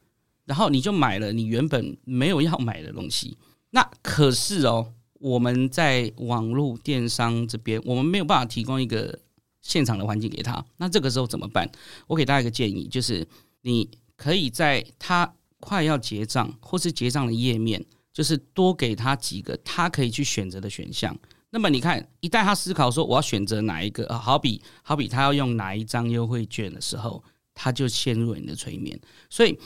[0.45, 3.35] 然后你就买了你原本没有要买的东西。
[3.71, 9.17] 那可是哦，我们在网络电商这边，我们没有办法提供一个
[9.63, 10.63] 现场的环境给他。
[10.77, 11.67] 那这个时候怎么办？
[12.05, 13.27] 我给大家一个建议，就是
[13.63, 15.33] 你可以在他。
[15.59, 21.17] 快要结账或是结账的页面，就是多给他几个他可以去选择的选项。
[21.49, 28.99] 那么你看，一旦他思考说我要选择哪一个，好比好比他要用哪一张优惠券的时候，他就陷入了你的催眠。
[29.29, 29.57] 所以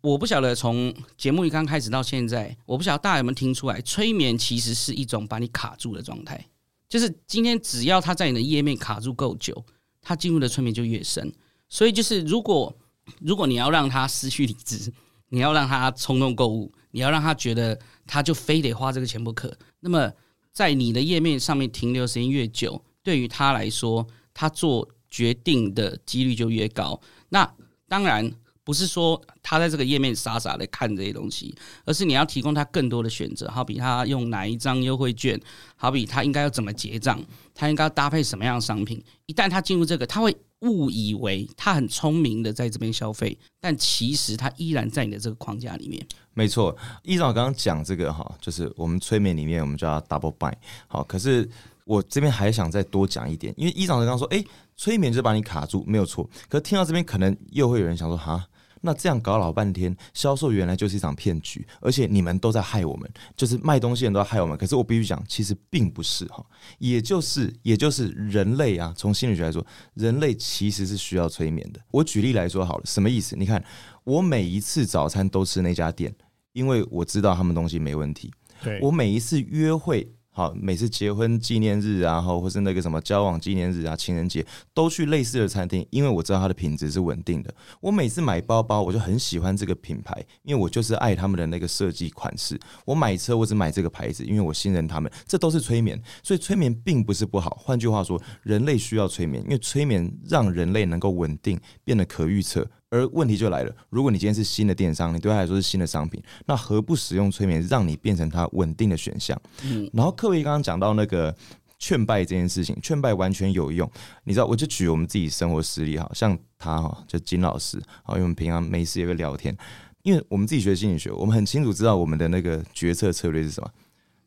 [0.00, 6.42] 我不晓得从节目一刚开始到现在，我不晓得大家有没有听出来，催眠其实是一种把你卡住的状态。
[6.88, 9.64] 就是今天只要他在你的页面卡住够久，
[10.00, 11.34] 他进入的催眠就越深。
[11.68, 12.72] 所以就是如果
[13.20, 14.92] 如果你要让他失去理智。
[15.28, 19.56] 你要让他冲动购物，你要让他觉得他就非得花这个钱不可。
[19.80, 20.12] 那么，
[20.52, 27.00] 在你的页面上面停留时间越久，对于他来说，他做决定的几率就越高。
[27.28, 27.50] 那
[27.88, 28.30] 当然
[28.62, 33.48] 不是说他在这个页面傻傻的看这些东西，而是你要提供他更多的选择。
[33.48, 35.40] 好比他用哪一张优惠券，
[35.76, 37.20] 好比他应该要怎么结账，
[37.54, 39.02] 他应该要搭配什么样的商品。
[39.26, 40.36] 一旦他进入这个，他会。
[40.60, 46.06] 误以为他很聪明的在这边消费，但其实他依然在你的这个框架里面。
[46.34, 50.52] 没错，议长刚刚讲这个哈，就是我们催眠里面我们叫 double buy。
[50.86, 51.48] 好，可是
[51.84, 54.44] 我这边还想再多讲一点，因为议长刚刚说，哎，
[54.76, 56.28] 催眠就把你卡住，没有错。
[56.48, 58.46] 可是听到这边，可能又会有人想说，哈。
[58.80, 64.56] 那这样搞老半天，销售原来就是一场骗局，而且你们都在害我们，就是卖东西的人都在害我们。
[64.56, 66.44] 可是我必须讲，其实并不是哈，
[66.78, 71.80] 也就是也就是人类啊，从心理学来说，人类其实是需要催眠的。
[71.90, 73.36] 我举例来说好了，什么意思？
[73.36, 73.64] 你看，
[74.04, 76.14] 我每一次早餐都吃那家店，
[76.52, 78.32] 因为我知道他们东西没问题。
[78.62, 80.15] 对，我每一次约会。
[80.36, 84.44] 好，每次结婚纪念日啊，后或是那个什么交往纪念日啊、情人节，
[84.74, 87.54] 都去类似的餐厅，因为我知道它的品质是稳定的。
[87.80, 92.60] 我每次买包包，我就很喜欢这个品牌，因为我就是爱他们的那个设计款式。
[92.84, 95.10] 我买车，我只买这个牌子，因为我信任他们。
[95.26, 97.56] 这都是催眠，所以催眠并不是不好。
[97.58, 102.68] 换句话说，人类需要催眠，因为催眠让人类能够稳定，变得可预测。
[102.88, 109.36] 而问题就来了，如果你今天是新的电商，你对他来说是新的商品，那何不使用催眠，让你变成他稳定的选项？
[109.64, 111.34] 嗯，然后克维刚刚讲到那个
[111.78, 113.90] 劝败这件事情，劝败完全有用。
[114.22, 119.56] 你知道，我就举我们自己生活实例哈，像他哈，就金老师好，因为我们平常没事也会聊天，
[120.02, 123.70] 因为我们自己学心理学，我们很清楚知道我们的那个决策策略是什么。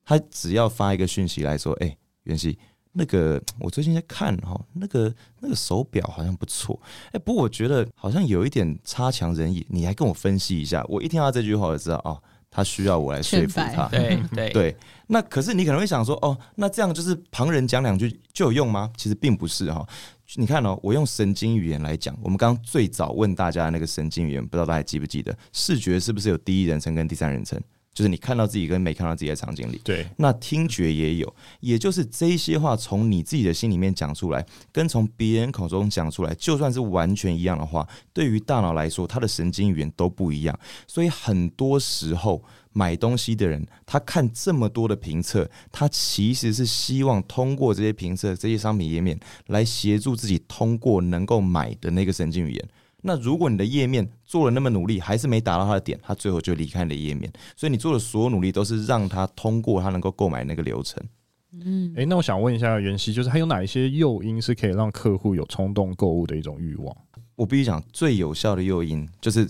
[0.03, 2.57] 他只要发一个讯息来说，哎、欸，袁熙。
[2.99, 6.77] 那个，我最近在看哈，那个那个手表好像不错，
[7.13, 9.65] 哎，不过我觉得好像有一点差强人意。
[9.69, 10.83] 你来跟我分析一下。
[10.89, 13.87] 我一听到这句话，我就知道哦，他需要我来说服他。
[13.87, 14.77] 对 对对。
[15.07, 18.91] 那可是你可能会想说，哦，那这样就是旁人讲两句就有用吗？
[18.97, 19.87] 其实并不是哈。
[20.35, 25.35] 你看哦，我用神经语言来讲，我们刚刚最早问大家的那个神经语言，不知道大家记不记得？
[25.53, 27.57] 视觉是不是有第一人称跟第三人称？
[27.93, 30.07] 就是你看到自己跟没看到自己的场景里，对。
[30.17, 40.57] 那听觉也有，也就是这些话从你自己的心里面讲出来，跟从别人口中讲出来，就算是完全一样的话，对于大脑来说，它的神经语言都不一样。
[40.87, 52.69] 所以很多时候买东西的人，他看这么多的评测，他其实是希望通过这些评测、这些商品页面来协助自己通过能够买的那个神经语言。
[53.01, 57.31] 那如果你的页面做了那么努力，还是没达到他的点，他最后就离开你的页面。
[57.55, 61.03] 所以你做的所有努力都是让他通过他能够购买那个流程。
[61.51, 66.95] 嗯，诶，那我想问一下袁熙，就是还有哪一些诱因是可以让客户有冲动购物的一种欲望？
[67.35, 69.47] 我必须讲，最有效的诱因就是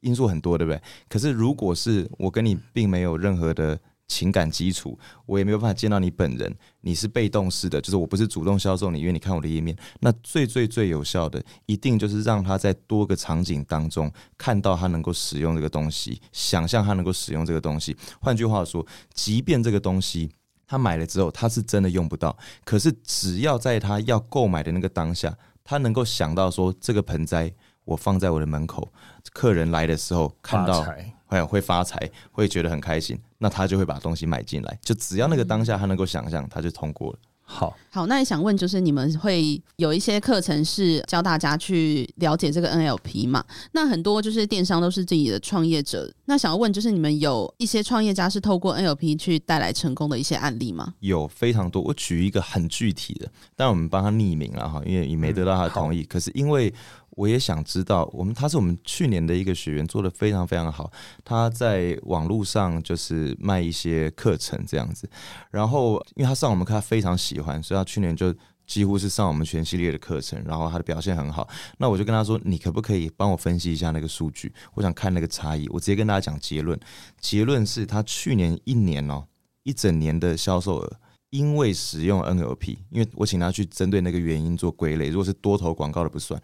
[0.00, 0.80] 因素很多，对不对？
[1.08, 3.78] 可是如果是我跟你并没有任何的。
[4.08, 9.76] 情感基础，我也没有办法见到你本人，你是被动式的，就是我不是主动销售你，因为你看我的页面。
[10.00, 17.96] 那最最最有效的，一定就是让他在多个场景当中看到他能够使用这个东西，想象他能够使用这个东西。
[18.20, 20.30] 换句话说，即便这个东西
[20.66, 27.52] 他买了之后，他是真的用不到，可是只要在他要购买的那个当下，他能够想到说，这个盆栽
[27.84, 28.90] 我放在我的门口，
[29.34, 30.82] 客人来的时候看到。
[31.28, 34.78] 会会发财，会觉得很开心，那他就会把东西买进来。
[34.82, 37.18] 就只要那个当下他能够想象，他就通过了。
[37.50, 43.42] 好，好，那也想问，就是你们会有一些课程是教大家去了解这个 NLP 嘛？
[43.72, 50.92] 那很多就是电商都是自己的创业者，那想要问，就是你们有一些创业家是透过 NLP 去带来成功的一些案例吗？
[51.00, 56.02] 有非常多，我举一个很具体的，但我们帮他匿名了哈，因为也没得到他的同意。
[56.02, 56.70] 嗯、可是因为
[57.18, 60.88] 我也想知道，我们他是我们去年的一个学员，做得非常非常好。
[61.24, 65.10] 他在网络上就是卖一些课程这样子，
[65.50, 68.32] 然后因为他上我们课，他非常喜欢，所以他去年就
[68.68, 71.48] 几乎是上我们全系列的课程，然后他的表现很好。
[71.78, 74.52] 那我就跟他说：“你可不可以帮我分析一下那个数据？
[74.74, 76.78] 我想看那个差异。”我直接跟大家讲结论，
[77.20, 79.24] 结论是他去年一年哦，
[79.64, 81.00] 一整年的销售额。
[81.30, 85.08] 因为使用 NLP，因为我请他去针对那个原因做归类。
[85.08, 86.40] 如果是多头广告的不算，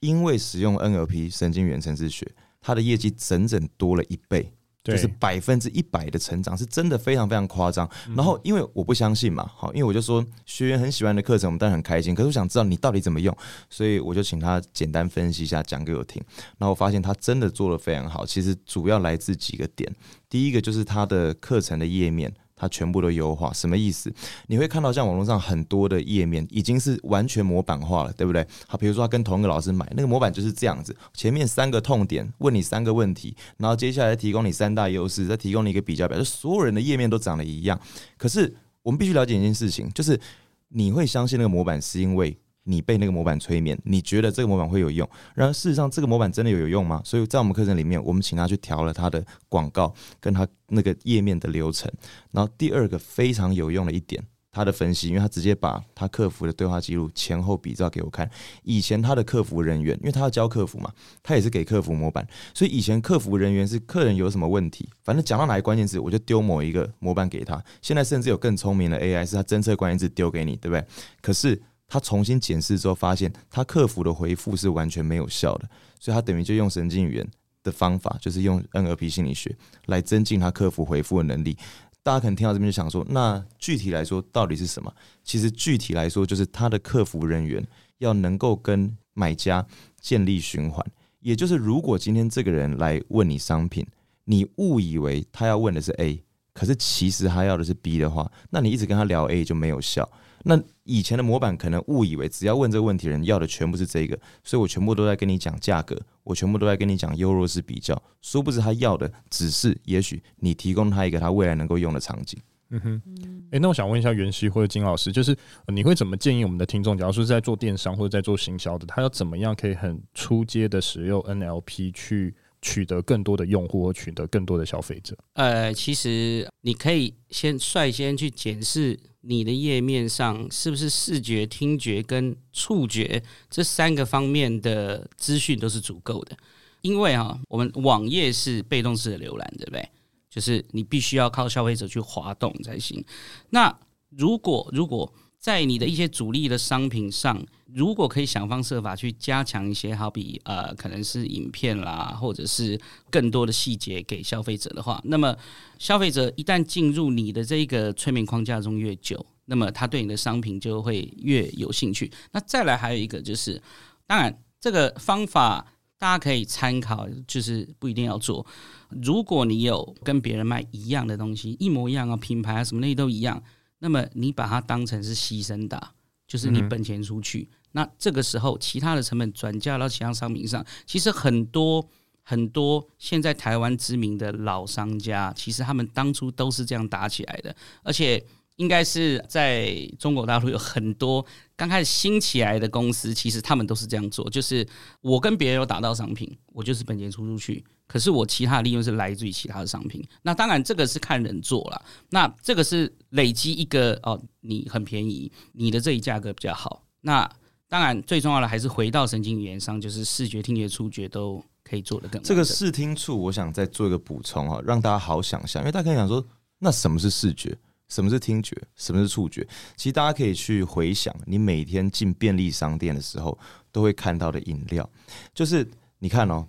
[0.00, 4.52] 因为使用 NLP 神经元程式学，他的业绩整整多了一倍，
[4.84, 7.90] 就是百分之一百的成长，是真的非常非常夸张。
[8.14, 12.14] 然后因为我不相信嘛，好，因为我就说学员很喜欢的课程，我们当然很开心。
[12.14, 13.36] 可是我想知道你到底怎么用，
[13.68, 16.22] 所以我就请他简单分析一下，讲给我听。
[16.58, 18.24] 然后我发现他真的做的非常好。
[18.24, 19.92] 其实主要来自几个点，
[20.30, 22.32] 第一个就是他的课程的页面。
[22.58, 24.12] 它全部都优化，什么意思？
[24.48, 28.46] 你会看到像网络上很多的页面已经是完全模板化了，对不对？
[28.66, 37.80] 好，比如说他跟同一个老师买那个模板就是这样子，前面三个痛点，问你三个问题，然后接下来提供你三大优势，再提供你一个比较表，就所有人的页面都长得一样。
[38.16, 40.20] 可是我们必须了解一件事情，就是
[40.68, 42.36] 你会相信那个模板是因为。
[42.68, 47.00] 你被那个模板催眠，你觉得这个模板会有用，然而事实上这个模板真的有用吗？
[47.02, 51.90] 所以在我们课程里面，我们请他去调了他的广告跟他那个页面的流程。
[52.30, 58.30] 然后第二个非常有用的一点，他的分析，因为他直接把他客服的对话记录前后比照给我看。
[58.62, 67.64] 以前他的客服人员，因为他要教客服嘛，他也是给客服模板，所以以前客服人员是客人有什么问题，反正讲到哪个关键字，我就丢某一个模板给他。
[67.80, 70.84] 现在甚至有更聪明的 AI，是他侦测关键字丢给你，对不对？
[71.22, 71.62] 可是。
[71.88, 77.26] 他重新检视之后，发现他客服的回复是完全没有效的，所以他等于就用神经语言
[77.62, 81.56] 的方法，就是用 NLP 心理学来增进他客服回复的能力。
[82.02, 84.94] 大家可能听到这边就想说，那具体来说到底是什么？
[85.24, 87.66] 其实具体来说，就是他的客服人员
[87.98, 89.66] 要能够跟买家
[90.00, 90.84] 建立循环，
[91.20, 93.86] 也就是如果今天这个人来问你商品，
[94.24, 96.22] 你误以为他要问的是 A，
[96.58, 100.10] 可是其实他要的是 B 的话，那你一直跟他聊 A 就没有效。
[100.42, 112.40] 那以前的模板可能误以为只要问这个问题，人要的全部是这个，所以我全部都在跟你讲价格，我全部都在跟你讲优弱势比较，殊不知他要的只是也许你提供他一个他未来能够用的场景。
[112.70, 113.02] 嗯哼，
[113.50, 115.36] 哎、那我想问一下袁熙或者金老师，就是
[115.68, 125.16] 你会怎么建议我们的听众，假如说是在做电商或者在做行销的，他要怎么样可以很初阶的使用 NLP 去取得更多的用户或取得更多的消费者？
[125.34, 128.98] 呃，其实你可以先率先去检视。
[129.20, 136.36] 你的页面上是不是视觉、听觉跟触觉这三个方面的资讯都是足够的？
[136.80, 139.86] 因为啊，我们网页是被动式的浏览，对不对？
[140.30, 143.04] 就是你必须要靠消费者去滑动才行。
[143.50, 143.76] 那
[144.08, 147.44] 如果如果在你的一些主力的商品上，
[147.74, 155.36] 如果可以想方设法去加强一些，好比呃，可能是影片啦，或者是更多的细节给消费者的话，那么
[155.78, 162.10] 消费者一旦进入你的这个催眠框架中越久，那么他对你的商品就会越有兴趣。
[162.32, 163.60] 那再来还有一个就是，
[164.06, 165.66] 当然这个方法
[165.98, 168.46] 大家可以参考，就是不一定要做。
[168.88, 173.42] 如果你有跟别人卖一样的东西，一模一样啊，品牌啊什么那些都一样。
[173.80, 175.90] 那么你把它当成是牺牲的，
[176.26, 181.86] 就是你本钱出去，嗯、那这个时候其他的成本转嫁到其他商品上，其实很多
[182.22, 188.24] 很多现在台湾知名的老商家，其实他们当初都是这样打起来的，而且
[188.56, 191.24] 应该是在中国大陆有很多
[191.56, 194.66] 刚开始新起来的公司，其实他们都是这样做，就是
[195.00, 197.64] 我跟别人有打到商品，我就是本钱出出去。
[197.86, 207.26] 可是我其他的利润是来自于其他的商品，那当然这个是看人做了，那这个是累积一个哦，你很便宜，你的这一价格比较好，那
[207.68, 212.24] 当然最重要的还是回到神经语言上，就是视觉、听觉、触觉都可以做得更好。
[212.24, 216.24] 这个视听触，我想再做一个补充哈，让大家好想象，因为大家可以想说，
[216.58, 217.56] 那什么是视觉？
[217.88, 218.56] 什么是听觉？
[218.74, 219.46] 什么是触觉？
[219.76, 223.38] 其实大家可以去回想，你每天进便利商店的时候
[223.70, 224.88] 都会看到的饮料，
[225.34, 226.46] 就是你看哦。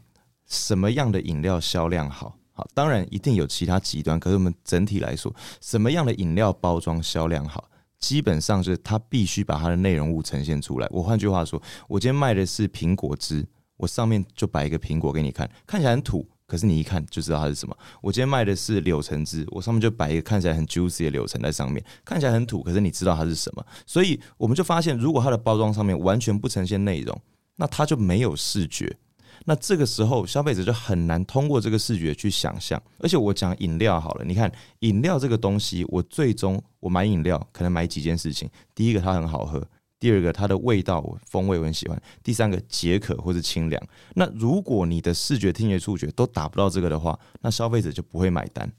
[0.52, 2.36] 什么样的饮料销量好？
[2.54, 7.70] 好，当然一定有其他极端，可是我们整体来说，什么样的饮料包装销量好？
[8.00, 10.88] 基本上就是它必须把它的内容物呈现出来。
[10.90, 13.46] 我换句话说，我今天卖的是苹果汁，
[13.78, 17.78] 我上面就摆一个苹果给你看，看起来很土，可是你一看就知道它是什么。
[18.02, 23.66] 我今天卖的是柳橙汁，我上面就摆一个看起来很 juicy 的柳橙在上面，看起来很土，可是你知道它是什么。
[23.86, 27.22] 所以我们就发现，如果它的包装上面完全不呈现内容，
[27.58, 28.98] 那它就没有视觉。
[29.46, 32.82] 那这个时候，消费者就很难通过这个视觉去想象。
[33.00, 38.50] 而且我讲饮料好了，你看饮料这个东西，我最终我买饮料可能买几件事情。
[38.76, 39.66] 第一个它很好喝，
[40.00, 43.82] 第二个它的味道风味我很喜欢，第三个解渴或是清凉。
[44.16, 48.72] 那如果你的视觉、听觉、触觉都达不到这个的话，那消费者就不会买单。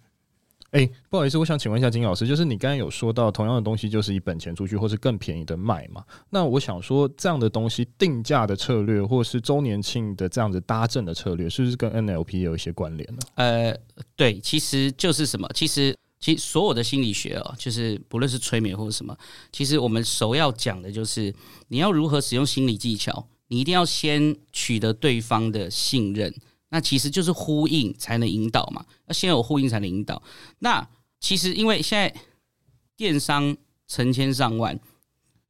[0.72, 6.04] 哎、不好意思，我想请问一下金老师，就是你刚才有说到同样的东西就是以本钱出去，或是更便宜的卖嘛？
[6.30, 13.18] 那我想说，这样的东西定价的策略，或是周年庆的这样子搭赠的策略，是不是跟 NLP 有一些关联呢？
[13.34, 13.76] 呃，
[14.14, 15.48] 对，其实就是什么？
[15.54, 19.16] 其实，其实所有的心理学哦，就是不论是催眠或者什么，
[19.50, 21.34] 其实我们首要讲的就是
[21.66, 26.32] 你要如何使用心理技巧，你一定要先取得对方的信任。
[26.70, 30.22] 那其实就是呼应才能引导嘛，那先有呼应才能引导。
[30.60, 30.88] 那
[31.20, 32.14] 其实因为现在
[32.96, 33.56] 电商
[33.86, 34.80] 成千上万，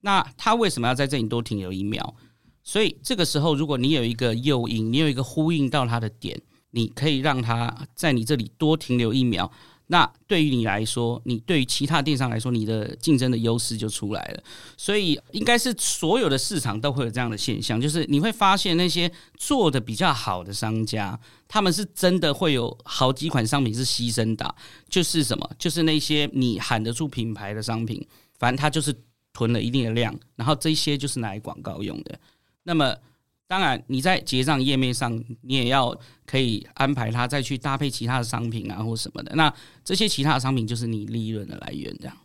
[0.00, 2.14] 那他为什么要在这里多停留一秒？
[2.62, 6.40] 所以这个时候，如果你有一个诱因，你有一个呼应到他的点，
[6.70, 9.50] 你可以让他在你这里多停留一秒。
[9.92, 14.42] 那对于你来说，你对于其他电商来说，你的竞争的优势就出来了。
[14.76, 21.18] 所以应该是所有的市场都会有这样的现象，就是你会发现那些做的比较好的商家，
[21.48, 24.54] 他们是真的会有好几款商品是牺牲的，
[24.88, 28.06] 就是什么，就是那些你喊得出品牌的商品，
[28.38, 28.94] 反正他就是
[29.32, 32.16] 囤了一定的量，然后这些就是拿来广告用的。
[32.62, 32.96] 那么。
[33.50, 35.92] 当然，你在结账页面上，你也要
[36.24, 39.34] 可以安排他再去搭配其他的商品啊，或什么的。
[39.34, 39.52] 那
[39.84, 42.16] 这些其他的商品就是你利润的来源，这样。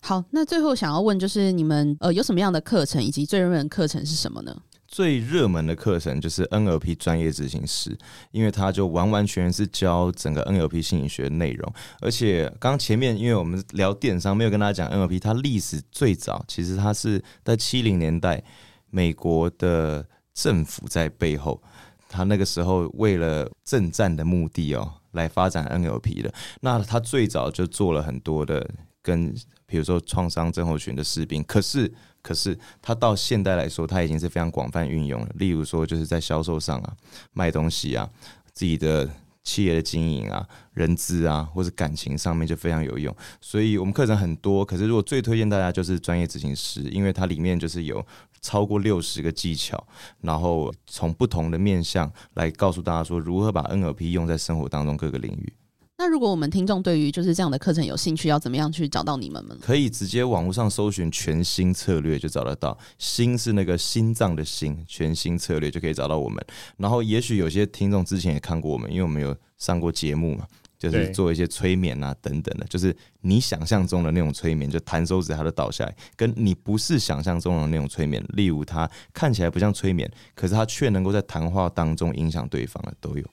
[0.00, 4.60] 好，那最后想要问，就是你们呃有什么样的课程，以及最热门的课程是什么呢？
[4.88, 7.96] 最热门的课程就是 NLP 专业执行师，
[8.32, 11.72] 因为他就完完全全是教整个 NLP 心理学的内容。
[12.00, 18.42] 而且刚前面因为我们聊电商，没有跟大家讲 NLP，它历史最早其实它是在七零年代
[18.90, 20.04] 美国的。
[20.34, 21.62] 政府在背后，
[22.08, 26.32] 他那个时候为了政战的目的哦，来发展 NLP 的。
[26.60, 28.68] 那他最早就做了很多的
[29.02, 29.34] 跟，
[29.66, 31.42] 比如说创伤症候群的士兵。
[31.44, 35.28] 可是，可是他到现代来说，他已经是非常广泛运用了。
[35.34, 36.96] 例如说，就是在销售上啊，
[37.32, 38.08] 卖东西啊，
[38.52, 39.08] 自己的
[39.42, 43.14] 企业的经营啊，人资啊，或是感情上面就非常有用。
[43.40, 48.04] 所以我们课程很多，可是如果最推荐大家就是专业执行师，因为它里面就是有。
[48.42, 49.82] 超过六十个技巧，
[50.20, 55.52] 然后从不同的面向来告诉大家说如何把 NLP 用在生活当中各个领域。
[55.98, 59.56] 那如果我们听众对于就是这样的课程有兴趣，要怎么样去找到你们呢？
[59.60, 66.44] 可以直接网络上搜寻“全新策略”就找得到，“心”是那个心脏的“心”，全新策略就可以找到我们。
[66.76, 70.44] 然后，也许有些听众之前也看过我们，因为我们有上过节目嘛。
[70.90, 83.24] 就是做一些催眠啊等等的，就是你想象中的那种催眠，就弹手指它就倒下来，跟你不是想象中的那种催眠，例如它看起来不像催眠，可是它却能够在谈话当中影响对方的都有。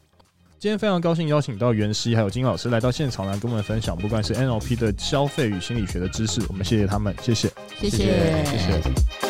[0.60, 8.58] 今天非常高兴邀请到袁熙还有金老师来到现场来跟我们分享，不管是 NLP 的消费与心理学的知识，我们谢谢他们，谢谢，谢谢，谢谢。
[8.58, 9.29] 谢谢